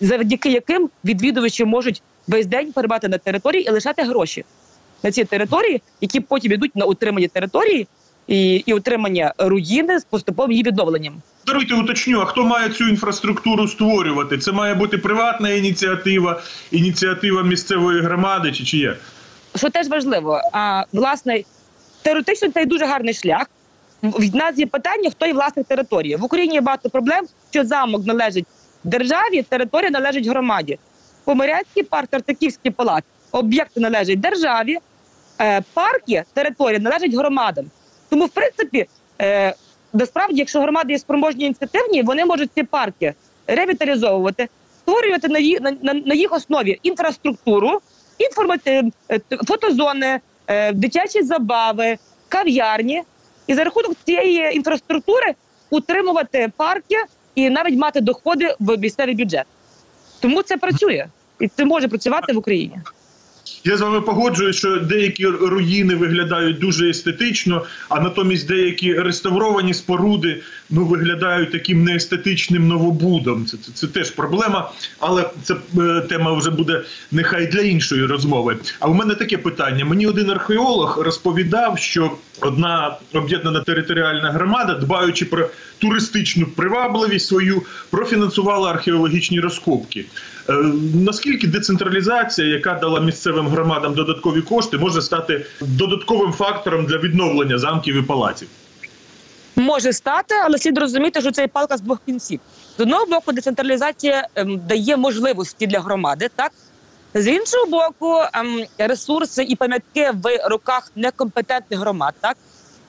завдяки 0.00 0.50
яким 0.50 0.90
відвідувачі 1.04 1.64
можуть 1.64 2.02
весь 2.28 2.46
день 2.46 2.72
перебувати 2.72 3.08
на 3.08 3.18
території 3.18 3.64
і 3.66 3.70
лишати 3.70 4.02
гроші 4.02 4.44
на 5.02 5.10
ці 5.10 5.24
території, 5.24 5.82
які 6.00 6.20
потім 6.20 6.52
йдуть 6.52 6.76
на 6.76 6.84
утримання 6.84 7.28
території 7.28 7.86
і, 8.26 8.54
і 8.54 8.72
утримання 8.72 9.32
руїни 9.38 10.00
з 10.00 10.04
поступовим 10.04 10.52
її 10.52 10.62
відновленням. 10.62 11.22
Даруйте, 11.46 11.74
уточню, 11.74 12.20
а 12.20 12.24
хто 12.24 12.44
має 12.44 12.68
цю 12.68 12.88
інфраструктуру 12.88 13.68
створювати? 13.68 14.38
Це 14.38 14.52
має 14.52 14.74
бути 14.74 14.98
приватна 14.98 15.50
ініціатива, 15.50 16.42
ініціатива 16.70 17.42
місцевої 17.42 18.02
громади 18.02 18.52
чи 18.52 18.64
чия? 18.64 18.96
що 19.58 19.70
теж 19.70 19.88
важливо. 19.88 20.40
А 20.52 20.84
власне, 20.92 21.42
теоретично 22.02 22.50
це 22.50 22.66
дуже 22.66 22.86
гарний 22.86 23.14
шлях. 23.14 23.46
Від 24.02 24.34
нас 24.34 24.58
є 24.58 24.66
питання, 24.66 25.10
хто 25.10 25.26
є 25.26 25.32
власник 25.32 25.66
території. 25.66 26.16
В 26.16 26.24
Україні 26.24 26.54
є 26.54 26.60
багато 26.60 26.90
проблем, 26.90 27.26
що 27.50 27.64
замок 27.64 28.06
належить 28.06 28.46
державі, 28.84 29.42
територія 29.42 29.90
належить 29.90 30.26
громаді. 30.26 30.78
Помирянський 31.24 31.82
парк, 31.82 32.08
Тартаківський 32.08 32.70
палац, 32.70 33.04
об'єкти 33.32 33.80
належать 33.80 34.20
державі, 34.20 34.78
парки, 35.74 36.24
територія 36.32 36.78
належать 36.78 37.14
громадам. 37.14 37.70
Тому, 38.10 38.24
в 38.24 38.28
принципі, 38.28 38.86
е, 39.20 39.54
насправді, 39.92 40.38
якщо 40.38 40.60
громади 40.60 40.92
є 40.92 40.98
спроможні 40.98 41.44
ініціативні, 41.44 42.02
вони 42.02 42.24
можуть 42.24 42.50
ці 42.54 42.62
парки 42.62 43.14
ревіталізовувати, 43.46 44.48
створювати 44.80 45.28
на, 45.28 45.38
ї- 45.38 45.76
на, 45.82 45.94
на, 45.94 46.14
їх 46.14 46.32
основі 46.32 46.78
інфраструктуру, 46.82 47.80
інформати, 48.18 48.90
е, 49.10 49.20
фотозони, 49.46 50.20
е, 50.46 50.72
дитячі 50.72 51.22
забави, 51.22 51.98
кав'ярні, 52.28 53.02
і 53.46 53.54
за 53.54 53.64
рахунок 53.64 53.92
цієї 54.04 54.56
інфраструктури 54.56 55.34
утримувати 55.70 56.52
парки 56.56 56.96
і 57.34 57.50
навіть 57.50 57.78
мати 57.78 58.00
доходи 58.00 58.54
в 58.60 58.78
місцевий 58.78 59.14
бюджет. 59.14 59.46
Тому 60.20 60.42
це 60.42 60.56
працює 60.56 61.06
і 61.40 61.48
це 61.48 61.64
може 61.64 61.88
працювати 61.88 62.32
в 62.32 62.38
Україні. 62.38 62.78
Я 63.64 63.76
з 63.76 63.80
вами 63.80 64.00
погоджуюсь, 64.00 64.56
що 64.56 64.76
деякі 64.76 65.26
руїни 65.26 65.94
виглядають 65.94 66.58
дуже 66.58 66.90
естетично, 66.90 67.64
а 67.88 68.00
натомість 68.00 68.48
деякі 68.48 68.94
реставровані 68.94 69.74
споруди 69.74 70.42
ну 70.70 70.84
виглядають 70.84 71.52
таким 71.52 71.84
неестетичним 71.84 72.68
новобудом. 72.68 73.46
Це, 73.46 73.56
це, 73.56 73.72
це 73.72 73.86
теж 73.86 74.10
проблема, 74.10 74.70
але 74.98 75.30
це 75.42 75.54
е, 75.78 76.00
тема 76.08 76.32
вже 76.32 76.50
буде 76.50 76.82
нехай 77.12 77.46
для 77.46 77.60
іншої 77.60 78.06
розмови. 78.06 78.56
А 78.80 78.86
в 78.86 78.94
мене 78.94 79.14
таке 79.14 79.38
питання: 79.38 79.84
мені 79.84 80.06
один 80.06 80.30
археолог 80.30 80.98
розповідав, 80.98 81.78
що 81.78 82.12
одна 82.40 82.96
об'єднана 83.12 83.60
територіальна 83.60 84.30
громада, 84.30 84.74
дбаючи 84.74 85.24
про 85.24 85.48
туристичну 85.78 86.46
привабливість 86.46 87.26
свою, 87.26 87.62
профінансувала 87.90 88.70
археологічні 88.70 89.40
розкопки. 89.40 90.04
Е, 90.48 90.52
Наскільки 90.94 91.46
децентралізація, 91.46 92.48
яка 92.48 92.74
дала 92.74 93.00
місцевим 93.42 93.48
громадам 93.48 93.94
додаткові 93.94 94.42
кошти, 94.42 94.78
може 94.78 95.02
стати 95.02 95.46
додатковим 95.60 96.32
фактором 96.32 96.86
для 96.86 96.98
відновлення 96.98 97.58
замків 97.58 97.96
і 97.96 98.02
палаців? 98.02 98.48
Може 99.56 99.92
стати, 99.92 100.34
але 100.44 100.58
слід 100.58 100.78
розуміти, 100.78 101.20
що 101.20 101.30
це 101.30 101.48
палка 101.48 101.76
з 101.76 101.80
двох 101.80 101.98
кінців. 102.06 102.40
З 102.78 102.80
одного 102.80 103.06
боку, 103.06 103.32
децентралізація 103.32 104.28
ем, 104.34 104.60
дає 104.68 104.96
можливості 104.96 105.66
для 105.66 105.80
громади, 105.80 106.28
так 106.36 106.52
з 107.14 107.26
іншого 107.26 107.66
боку, 107.66 108.22
ем, 108.34 108.64
ресурси 108.78 109.42
і 109.42 109.56
пам'ятки 109.56 110.10
в 110.14 110.48
руках 110.50 110.92
некомпетентних 110.96 111.80
громад, 111.80 112.14
так 112.20 112.36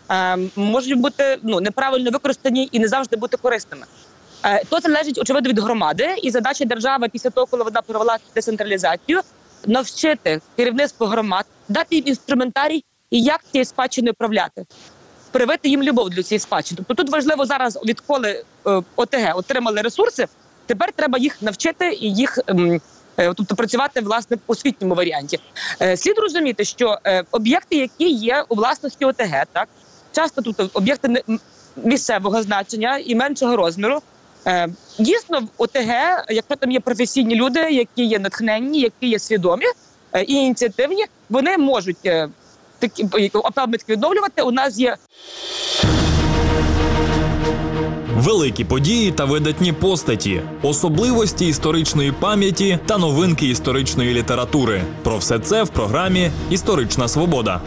ем, 0.10 0.52
можуть 0.56 1.00
бути 1.00 1.38
ну 1.44 1.62
неправильно 1.62 2.12
використані 2.12 2.70
і 2.72 2.80
не 2.80 2.88
завжди 2.88 3.18
бути 3.18 3.38
корисними. 3.38 3.86
Е, 4.44 4.64
то 4.70 4.80
залежить 4.80 5.18
очевидно 5.18 5.50
від 5.50 5.60
громади, 5.60 6.16
і 6.24 6.32
задача 6.32 6.66
держави 6.66 7.08
після 7.12 7.30
того, 7.30 7.48
коли 7.48 7.64
вона 7.64 7.82
провела 7.82 8.18
децентралізацію, 8.36 9.20
навчити 9.66 10.42
керівництво 10.56 11.08
громад, 11.08 11.46
дати 11.70 11.96
їм 11.96 12.08
інструментарій 12.08 12.84
і 13.10 13.22
як 13.22 13.42
цією 13.52 13.66
спадщиною 13.66 14.14
управляти 14.14 14.66
привити 15.32 15.70
їм 15.70 15.84
любов 15.84 16.10
до 16.10 16.24
цієї 16.24 16.40
спадщини. 16.40 16.78
Тобто 16.88 17.04
тут 17.04 17.14
важливо 17.14 17.46
зараз, 17.46 17.80
відколи 17.86 18.44
е, 18.68 18.82
ОТГ 18.96 19.38
отримали 19.38 19.82
ресурси, 19.82 20.28
тепер 20.66 20.92
треба 20.92 21.20
їх 21.20 21.42
навчити 21.42 21.94
і 22.02 22.14
їх. 22.14 22.40
ем, 22.48 22.82
е, 23.18 23.34
Тобто 23.34 23.56
працювати 23.56 24.02
власне 24.02 24.38
в 24.38 24.40
освітньому 24.48 24.96
варіанті. 24.96 25.40
Е, 25.82 25.98
Слід 25.98 26.18
розуміти, 26.18 26.66
що 26.66 26.98
об'єкти, 27.32 27.76
які 27.76 28.10
є 28.10 28.46
у 28.50 28.56
власності 28.56 29.06
ОТГ, 29.06 29.46
так 29.54 29.68
часто 30.12 30.42
тут 30.42 30.72
об'єкти 30.74 31.24
місцевого 31.76 32.44
значення 32.44 32.98
і 32.98 33.16
меншого 33.16 33.56
розміру. 33.56 34.02
Е, 34.48 34.68
Дійсно, 35.00 35.40
в 35.40 35.48
ОТГ, 35.58 36.24
якщо 36.30 36.56
там 36.60 36.72
є 36.72 36.80
професійні 36.80 37.36
люди, 37.36 37.60
які 37.60 38.06
є 38.06 38.20
натхненні, 38.20 38.80
які 38.80 39.08
є 39.08 39.20
свідомі 39.20 39.66
е, 40.14 40.24
і 40.24 40.34
ініціативні, 40.34 41.06
вони 41.30 41.58
можуть 41.58 42.06
е, 42.06 42.30
такі 42.80 43.04
е, 43.04 43.30
відновлювати. 43.90 44.42
У 44.42 44.52
нас 44.52 44.80
є 44.80 44.96
Великі 48.16 48.64
події 48.64 49.12
та 49.12 49.26
видатні 49.26 49.74
постаті, 49.74 50.42
особливості 50.62 51.48
історичної 51.48 52.12
пам'яті 52.12 52.80
та 52.86 52.98
новинки 52.98 53.48
історичної 53.48 54.14
літератури. 54.14 54.82
Про 55.04 55.18
все 55.18 55.40
це 55.40 55.64
в 55.64 55.70
програмі 55.70 56.32
Історична 56.50 57.08
Свобода. 57.08 57.62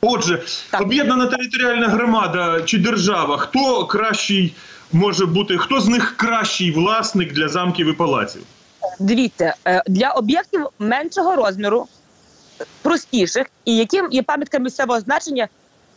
Отже, 0.00 0.42
Так. 0.70 0.80
об'єднана 0.80 1.26
територіальна 1.26 1.88
громада 1.88 2.62
чи 2.64 2.78
держава, 2.78 3.36
хто 3.36 3.86
кращий 3.86 4.54
може 4.92 5.26
бути, 5.26 5.58
хто 5.58 5.80
з 5.80 5.88
них 5.88 6.16
кращий 6.16 6.70
власник 6.70 7.32
для 7.32 7.48
замків 7.48 7.86
і 7.86 7.92
палаців? 7.92 8.42
Дивіться, 8.98 9.54
е, 9.66 9.82
для 9.86 10.10
об'єктів 10.10 10.66
меншого 10.78 11.36
розміру 11.36 11.86
простіших 12.82 13.46
і 13.64 13.76
яким 13.76 14.08
є 14.10 14.22
пам'ятка 14.22 14.58
місцевого 14.58 15.00
значення, 15.00 15.48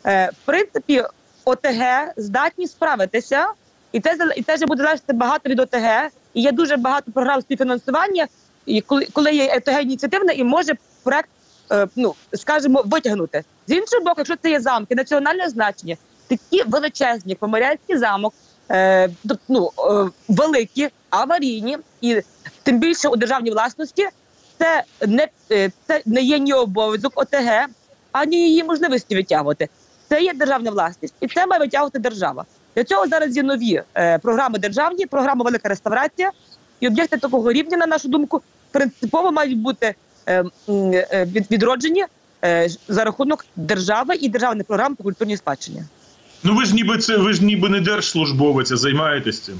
е, 0.05 0.29
в 0.29 0.45
принципі, 0.45 1.03
ОТГ 1.45 2.13
здатні 2.17 2.67
справитися, 2.67 3.47
і 3.91 3.99
це 3.99 4.17
і 4.35 4.43
це 4.43 4.55
вже 4.55 4.65
буде 4.65 4.83
залежати 4.83 5.13
багато 5.13 5.49
від 5.49 5.59
ОТГ. 5.59 6.09
І 6.33 6.41
є 6.41 6.51
дуже 6.51 6.77
багато 6.77 7.11
програм 7.11 7.41
співфінансування, 7.41 8.27
і 8.65 8.81
коли, 8.81 9.07
коли 9.13 9.31
є 9.31 9.57
ОТГ 9.57 9.81
ініціативна 9.81 10.33
і 10.33 10.43
може 10.43 10.73
проект, 11.03 11.29
ну 11.95 12.15
скажімо, 12.33 12.83
витягнути. 12.85 13.43
З 13.67 13.71
іншого 13.71 14.03
боку, 14.03 14.15
якщо 14.17 14.35
це 14.35 14.49
є 14.49 14.59
замки 14.59 14.95
національного 14.95 15.49
значення, 15.49 15.95
такі 16.27 16.63
величезні, 16.63 17.35
Поморянський 17.35 17.97
замок, 17.97 18.33
е, 18.71 19.09
ну, 19.47 19.71
е, 19.77 20.09
великі, 20.27 20.89
аварійні, 21.09 21.77
і 22.01 22.21
тим 22.63 22.79
більше 22.79 23.07
у 23.07 23.15
державній 23.15 23.51
власності, 23.51 24.07
це 24.57 24.83
не, 25.07 25.27
е, 25.51 25.71
це 25.87 26.01
не 26.05 26.21
є 26.21 26.39
ні 26.39 26.53
обов'язок 26.53 27.13
ОТГ, 27.15 27.65
ані 28.11 28.37
її 28.37 28.63
можливості 28.63 29.15
витягувати. 29.15 29.69
Це 30.09 30.21
є 30.21 30.33
державна 30.33 30.71
власність, 30.71 31.13
і 31.19 31.27
це 31.27 31.45
має 31.45 31.59
витягувати 31.59 31.99
держава. 31.99 32.45
Для 32.75 32.83
цього 32.83 33.07
зараз 33.07 33.37
є 33.37 33.43
нові 33.43 33.83
е, 33.95 34.17
програми 34.17 34.59
державні, 34.59 35.05
програма 35.05 35.43
Велика 35.45 35.69
реставрація. 35.69 36.31
І 36.79 36.87
об'єкти 36.87 37.17
такого 37.17 37.51
рівня, 37.51 37.77
на 37.77 37.85
нашу 37.85 38.07
думку, 38.07 38.41
принципово 38.71 39.31
мають 39.31 39.57
бути 39.57 39.85
е, 39.85 39.93
е, 39.93 39.95
відроджені 41.51 42.05
е, 42.43 42.69
за 42.87 43.03
рахунок 43.03 43.45
держави 43.55 44.15
і 44.15 44.29
державних 44.29 44.67
програм 44.67 44.95
по 44.95 45.03
культурній 45.03 45.37
спадщині. 45.37 45.83
Ну 46.43 46.55
ви 46.55 46.65
ж 46.65 46.75
ніби 46.75 46.97
це 46.97 47.17
ви 47.17 47.33
ж 47.33 47.43
ніби 47.45 47.69
не 47.69 47.81
держслужбовець, 47.81 48.71
а 48.71 48.77
займаєтесь 48.77 49.39
цим. 49.39 49.59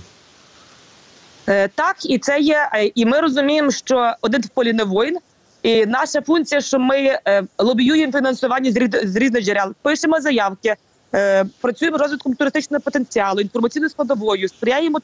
Е, 1.50 1.68
Так, 1.68 1.96
і 2.06 2.18
це 2.18 2.40
є. 2.40 2.70
е, 2.76 2.92
І 2.96 3.06
ми 3.06 3.20
розуміємо, 3.20 3.72
що 3.72 4.14
один 4.22 4.42
в 4.42 4.48
полі 4.50 4.74
не 4.74 4.84
воїн. 4.84 5.18
І 5.64 5.86
наша 5.86 6.22
функція, 6.22 6.62
що 6.62 6.80
ми 6.80 6.98
е, 7.28 7.44
лобіюємо 7.58 8.12
фінансування 8.14 8.72
з 9.04 9.16
різних 9.16 9.44
джерел, 9.44 9.74
пишемо 9.82 10.22
заявки, 10.22 10.76
е, 11.16 11.46
працюємо 11.62 11.98
розвитком 11.98 12.34
туристичного 12.36 12.82
потенціалу, 12.82 13.40
інформаційною 13.42 13.90
складовою, 13.90 14.48
сприяємо 14.50 15.00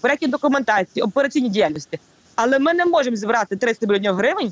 проектній 0.00 0.28
документації, 0.28 1.02
операційній 1.02 1.48
діяльності. 1.48 1.98
Але 2.34 2.58
ми 2.58 2.74
не 2.74 2.84
можемо 2.86 3.16
зібрати 3.16 3.56
300 3.56 3.86
мільйонів 3.86 4.14
гривень 4.14 4.46
е, 4.46 4.50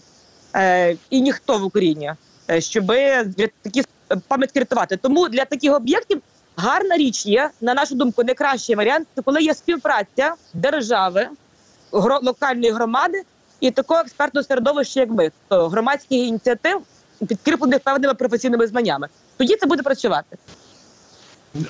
і 1.10 1.20
ніхто 1.20 1.58
в 1.58 1.64
Україні, 1.64 2.12
е, 2.50 2.60
щоб 2.60 2.86
такі 3.62 3.82
е, 4.12 4.16
пам'ятки 4.28 4.60
рятувати. 4.60 4.96
Тому 4.96 5.28
для 5.28 5.44
таких 5.44 5.74
об'єктів 5.74 6.22
гарна 6.56 6.96
річ 6.96 7.26
є, 7.26 7.50
на 7.60 7.74
нашу 7.74 7.94
думку, 7.94 8.24
найкращий 8.24 8.76
варіант, 8.76 9.08
це 9.14 9.22
коли 9.22 9.42
є 9.42 9.54
співпраця 9.54 10.34
держави, 10.54 11.28
локальної 11.92 12.72
громади 12.72 13.22
і 13.60 13.70
такого 13.70 14.00
експертного 14.00 14.44
середовища, 14.44 15.00
як 15.00 15.10
ми, 15.10 15.30
то 15.48 15.68
громадських 15.68 16.18
ініціатив, 16.18 16.82
підкріплених 17.28 17.80
певними 17.80 18.14
професійними 18.14 18.66
знаннями. 18.66 19.08
Тоді 19.36 19.56
це 19.56 19.66
буде 19.66 19.82
працювати. 19.82 20.36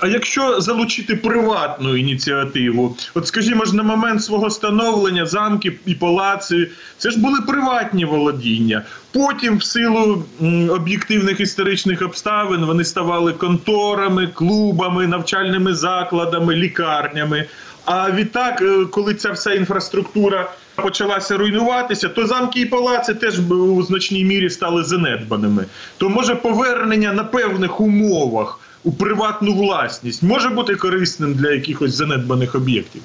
А 0.01 0.09
якщо 0.09 0.61
залучити 0.61 1.17
приватну 1.17 1.97
ініціативу, 1.97 2.97
от 3.15 3.27
скажімо 3.27 3.65
ж, 3.65 3.77
на 3.77 3.83
момент 3.83 4.25
свого 4.25 4.51
становлення 4.51 5.27
замки 5.27 5.73
і 5.87 5.95
палаци 5.95 6.71
це 6.99 7.11
ж 7.11 7.21
були 7.21 7.41
приватні 7.41 8.05
володіння. 8.05 8.83
Потім, 9.13 9.57
в 9.57 9.63
силу 9.63 10.25
об'єктивних 10.71 11.41
історичних 11.41 12.03
обставин, 12.03 12.65
вони 12.65 12.85
ставали 12.85 13.33
конторами, 13.33 14.27
клубами, 14.27 15.07
навчальними 15.07 15.75
закладами, 15.75 16.55
лікарнями. 16.55 17.47
А 17.85 18.11
відтак, 18.11 18.63
е, 18.63 18.85
коли 18.91 19.15
ця 19.15 19.31
вся 19.31 19.53
інфраструктура 19.55 20.51
почалася 20.75 21.37
руйнуватися, 21.37 22.09
то 22.09 22.27
замки 22.27 22.61
і 22.61 22.67
палаци 22.67 23.15
теж 23.15 23.51
у 23.51 23.83
значній 23.83 24.25
мірі 24.25 24.51
стали 24.51 24.85
занедбаними. 24.85 25.65
То 25.99 26.09
може 26.09 26.35
повернення 26.35 27.13
на 27.13 27.25
певних 27.25 27.81
умовах 27.81 28.59
у 28.87 28.93
приватну 28.93 29.55
власність 29.55 30.23
може 30.23 30.49
бути 30.49 30.77
корисним 30.77 31.35
для 31.35 31.51
якихось 31.51 31.95
занедбаних 31.95 32.55
об'єктів. 32.55 33.03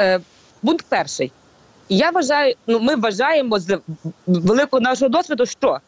Е, 0.00 0.20
пункт 0.62 0.86
перший. 0.88 1.32
Я 1.88 2.10
вважаю, 2.10 2.54
ну 2.66 2.80
ми 2.80 2.96
вважаємо 2.96 3.58
з 3.58 3.80
великого 4.26 4.80
нашого 4.80 5.08
досвіду, 5.08 5.46
що 5.46 5.78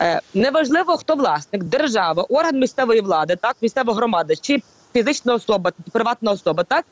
е, 0.00 0.20
неважливо, 0.34 0.96
хто 0.96 1.14
власник, 1.14 1.64
держава, 1.64 2.22
орган 2.22 2.60
місцевої 2.60 3.00
влади, 3.00 3.36
так, 3.36 3.56
місцева 3.62 3.94
громада 3.94 4.34
чи 4.40 4.62
фізична 4.92 5.34
особа, 5.34 5.72
приватна 5.92 6.30
особа, 6.30 6.64
так 6.64 6.84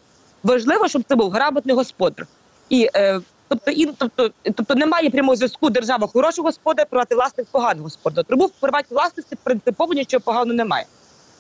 важливо, 0.43 0.89
щоб 0.89 1.03
це 1.09 1.17
був 1.17 1.31
грамотний 1.31 1.77
господар. 1.77 2.27
І 2.69 2.89
е, 2.95 3.21
тобто, 3.49 3.71
і, 3.71 3.87
тобто, 3.87 4.31
тобто 4.55 4.75
немає 4.75 5.11
прямого 5.11 5.37
зв'язку 5.37 5.71
держава 5.71 6.07
хорошого 6.07 6.49
господар, 6.49 6.87
приватний 6.91 7.17
власник 7.17 7.47
поганого 7.51 7.85
господар. 7.85 8.25
Тому 8.29 8.47
в 8.47 8.51
приватній 8.51 8.95
власності 8.95 9.37
принципово 9.45 9.95
нічого 9.95 10.21
поганого 10.21 10.57
немає. 10.57 10.87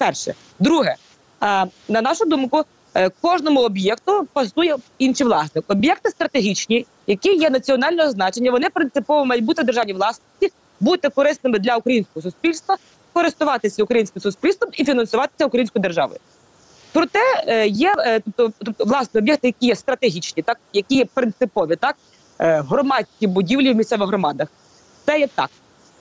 Перше, 0.00 0.34
друге, 0.58 0.94
е, 1.42 1.66
на 1.88 2.02
нашу 2.02 2.24
думку, 2.24 2.64
е, 2.94 3.10
кожному 3.20 3.60
об'єкту 3.60 4.26
пасує 4.32 4.76
інший 4.98 5.26
власник. 5.26 5.64
Об'єкти 5.68 6.10
стратегічні, 6.10 6.86
які 7.06 7.34
є 7.34 7.50
національного 7.50 8.10
значення, 8.10 8.50
вони 8.50 8.70
принципово 8.70 9.24
мають 9.24 9.44
бути 9.44 9.62
в 9.62 9.64
державній 9.64 9.92
власності, 9.92 10.52
бути 10.80 11.08
корисними 11.08 11.58
для 11.58 11.76
українського 11.76 12.22
суспільства, 12.22 12.76
користуватися 13.12 13.82
українським 13.82 14.22
суспільством 14.22 14.70
і 14.74 14.84
фінансуватися 14.84 15.46
українською 15.46 15.82
державою. 15.82 16.20
Проте 16.92 17.44
е, 17.46 17.66
є 17.66 17.94
тобто, 18.36 18.52
тобто 18.64 18.84
власне 18.84 19.20
об'єкти, 19.20 19.48
які 19.48 19.66
є 19.66 19.76
стратегічні, 19.76 20.42
так 20.42 20.58
які 20.72 20.94
є 20.94 21.04
принципові, 21.04 21.76
так 21.76 21.96
громадські 22.38 23.26
будівлі 23.26 23.72
в 23.72 23.76
місцевих 23.76 24.08
громадах. 24.08 24.48
Це 25.06 25.20
є 25.20 25.26
так. 25.26 25.50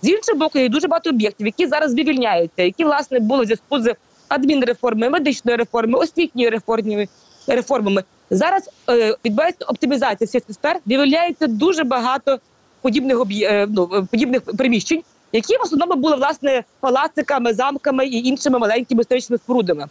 З 0.01 0.09
іншого 0.09 0.37
боку, 0.37 0.59
є 0.59 0.69
дуже 0.69 0.87
багато 0.87 1.09
об'єктів, 1.09 1.45
які 1.45 1.67
зараз 1.67 1.93
вивільняються, 1.93 2.63
які 2.63 2.83
власне 2.83 3.19
були 3.19 3.45
зв'язку 3.45 3.79
з 3.79 3.95
адмінреформою, 4.27 5.11
медичною 5.11 5.57
реформою, 5.57 6.03
освітньою 6.03 6.49
реформою, 6.49 7.07
реформами. 7.47 8.03
Зараз 8.29 8.69
е, 8.89 9.15
відбувається 9.25 9.65
оптимізація 9.65 10.27
всіх 10.27 10.43
сфер, 10.49 10.79
виявляється 10.85 11.47
дуже 11.47 11.83
багато 11.83 12.39
подібних 12.81 13.17
е, 13.41 13.67
ну, 13.69 13.89
е, 13.93 14.01
подібних 14.11 14.41
приміщень, 14.57 15.03
які 15.33 15.57
в 15.57 15.61
основному 15.61 16.01
були 16.01 16.15
власне 16.15 16.63
палациками, 16.79 17.53
замками 17.53 18.05
і 18.05 18.27
іншими 18.27 18.59
маленькими 18.59 19.01
історичними 19.01 19.37
спорудами. 19.37 19.85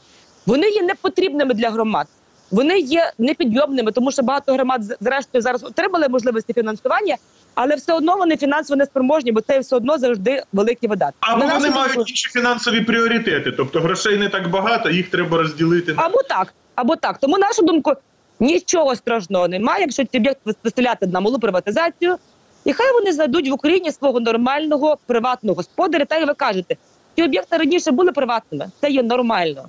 Вони 0.46 0.70
є 0.70 0.82
непотрібними 0.82 1.54
для 1.54 1.70
громад. 1.70 2.06
Вони 2.50 2.78
є 2.78 3.12
непідйомними, 3.18 3.92
тому 3.92 4.12
що 4.12 4.22
багато 4.22 4.52
громад 4.54 4.96
зрештою 5.00 5.42
зараз 5.42 5.64
отримали 5.64 6.08
можливості 6.08 6.52
фінансування, 6.52 7.16
але 7.54 7.74
все 7.76 7.92
одно 7.92 8.16
вони 8.16 8.36
фінансово 8.36 8.76
неспроможні, 8.76 9.32
бо 9.32 9.40
це 9.40 9.58
все 9.58 9.76
одно 9.76 9.98
завжди 9.98 10.42
великі 10.52 10.86
видатки. 10.86 11.16
Або 11.20 11.46
вони 11.46 11.68
думку- 11.68 11.74
мають 11.78 11.98
інші 12.10 12.28
фінансові 12.28 12.80
пріоритети, 12.80 13.52
тобто 13.52 13.80
грошей 13.80 14.18
не 14.18 14.28
так 14.28 14.50
багато, 14.50 14.90
їх 14.90 15.08
треба 15.10 15.38
розділити 15.38 15.92
на 15.94 16.02
Або 16.02 16.22
так, 16.22 16.54
або 16.74 16.96
так. 16.96 17.18
Тому, 17.18 17.38
нашу 17.38 17.62
думку, 17.62 17.92
нічого 18.40 18.96
страшного 18.96 19.48
немає, 19.48 19.80
якщо 19.80 20.04
ці 20.04 20.16
об'єкт 20.18 20.40
виставляти 20.64 21.06
на 21.06 21.20
малу 21.20 21.38
приватизацію, 21.38 22.16
і 22.64 22.72
хай 22.72 22.92
вони 22.92 23.12
знайдуть 23.12 23.48
в 23.50 23.52
Україні 23.52 23.92
свого 23.92 24.20
нормального 24.20 24.98
приватного 25.06 25.56
господаря. 25.56 26.04
Та 26.04 26.16
й 26.16 26.24
ви 26.24 26.34
кажете, 26.34 26.76
ці 27.16 27.22
об'єкти 27.22 27.56
раніше 27.56 27.90
були 27.90 28.12
приватними, 28.12 28.70
це 28.80 28.90
є 28.90 29.02
нормально. 29.02 29.68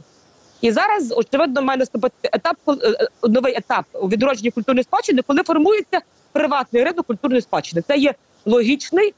І 0.61 0.71
зараз, 0.71 1.13
очевидно, 1.17 1.61
має 1.61 1.79
наступити 1.79 2.29
етап, 2.33 2.57
е, 2.67 2.71
е, 2.71 3.07
новий 3.23 3.57
етап 3.57 3.85
у 3.93 4.09
відродженні 4.09 4.51
культурної 4.51 4.83
спадщини, 4.83 5.21
коли 5.27 5.43
формується 5.43 5.99
приватний 6.31 6.83
ринок 6.83 7.05
культурної 7.05 7.41
спадщини. 7.41 7.83
Це 7.87 7.97
є 7.97 8.13
логічний 8.45 9.13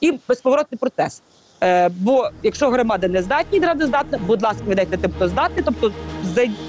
і 0.00 0.18
безповоротний 0.28 0.78
процес. 0.78 1.22
Е, 1.62 1.88
бо 1.88 2.30
якщо 2.42 2.70
громада 2.70 3.08
не 3.08 3.22
здатні, 3.22 3.60
не 3.60 3.86
здатна, 3.86 4.18
будь 4.26 4.42
ласка, 4.42 4.62
віддайте 4.68 4.96
тим, 4.96 5.12
хто 5.16 5.28
здатний, 5.28 5.64
тобто 5.64 5.92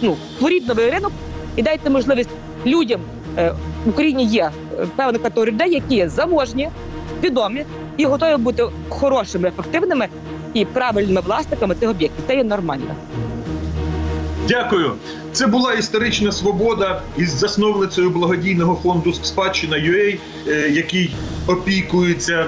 ну, 0.01 0.17
створіть 0.36 0.67
новий 0.67 0.89
ринок 0.89 1.12
і 1.55 1.62
дайте 1.62 1.89
можливість 1.89 2.29
людям 2.65 3.01
е, 3.38 3.53
в 3.86 3.89
Україні 3.89 4.25
є 4.25 4.51
е, 4.79 4.88
певна 4.95 5.19
категорія 5.19 5.53
людей, 5.53 5.73
які 5.73 5.95
є 5.95 6.10
заможні, 6.10 6.69
відомі 7.23 7.65
і 7.97 8.05
готові 8.05 8.38
бути 8.38 8.67
хорошими, 8.89 9.47
ефективними 9.47 10.07
і 10.53 10.65
правильними 10.65 11.21
власниками 11.21 11.75
цих 11.75 11.89
об'єктів. 11.89 12.23
Це 12.27 12.36
є 12.36 12.43
нормально. 12.43 12.95
Дякую. 14.47 14.91
Це 15.34 15.47
була 15.47 15.73
історична 15.73 16.32
свобода 16.32 17.01
із 17.17 17.30
засновницею 17.30 18.10
благодійного 18.10 18.80
фонду 18.84 19.13
спадщина 19.13 19.77
UA, 19.77 20.17
е, 20.47 20.69
який 20.69 21.13
опікується 21.47 22.45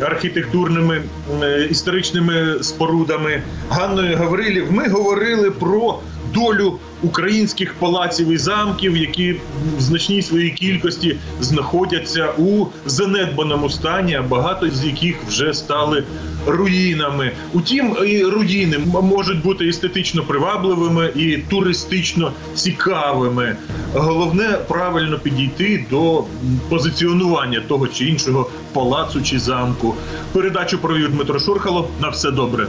архітектурними 0.00 1.02
е, 1.42 1.68
історичними 1.70 2.62
спорудами. 2.62 3.42
Ганною 3.70 4.16
Гаврилів. 4.16 4.72
Ми 4.72 4.88
говорили 4.88 5.50
про 5.50 5.98
долю 6.34 6.78
українських 7.02 7.74
палаців 7.74 8.28
і 8.28 8.36
замків, 8.36 8.96
які 8.96 9.32
в 9.78 9.80
значній 9.80 10.22
своїй 10.22 10.50
кількості 10.50 11.16
знаходяться 11.40 12.28
у 12.38 12.66
занедбаному 12.86 13.70
стані, 13.70 14.14
а 14.14 14.22
багато 14.22 14.70
з 14.70 14.84
яких 14.84 15.16
вже 15.28 15.54
стали 15.54 16.04
руїнами. 16.46 17.32
Утім, 17.52 17.96
і 18.06 18.22
руїни 18.22 18.78
можуть 19.02 19.42
бути 19.42 19.68
естетично 19.68 20.22
привабливими 20.22 21.12
і 21.16 21.38
туристично 21.38 22.32
цікавими. 22.54 23.56
Головне 23.94 24.58
правильно 24.68 25.18
підійти 25.18 25.86
до 25.90 26.24
позиціонування 26.68 27.60
того 27.68 27.88
чи 27.88 28.04
іншого 28.04 28.50
палацу 28.72 29.22
чи 29.22 29.38
замку. 29.38 29.94
Передачу 30.32 30.78
провів 30.78 31.10
Дмитро 31.12 31.38
Шурхало. 31.38 31.88
На 32.00 32.08
все 32.08 32.30
добре. 32.30 32.66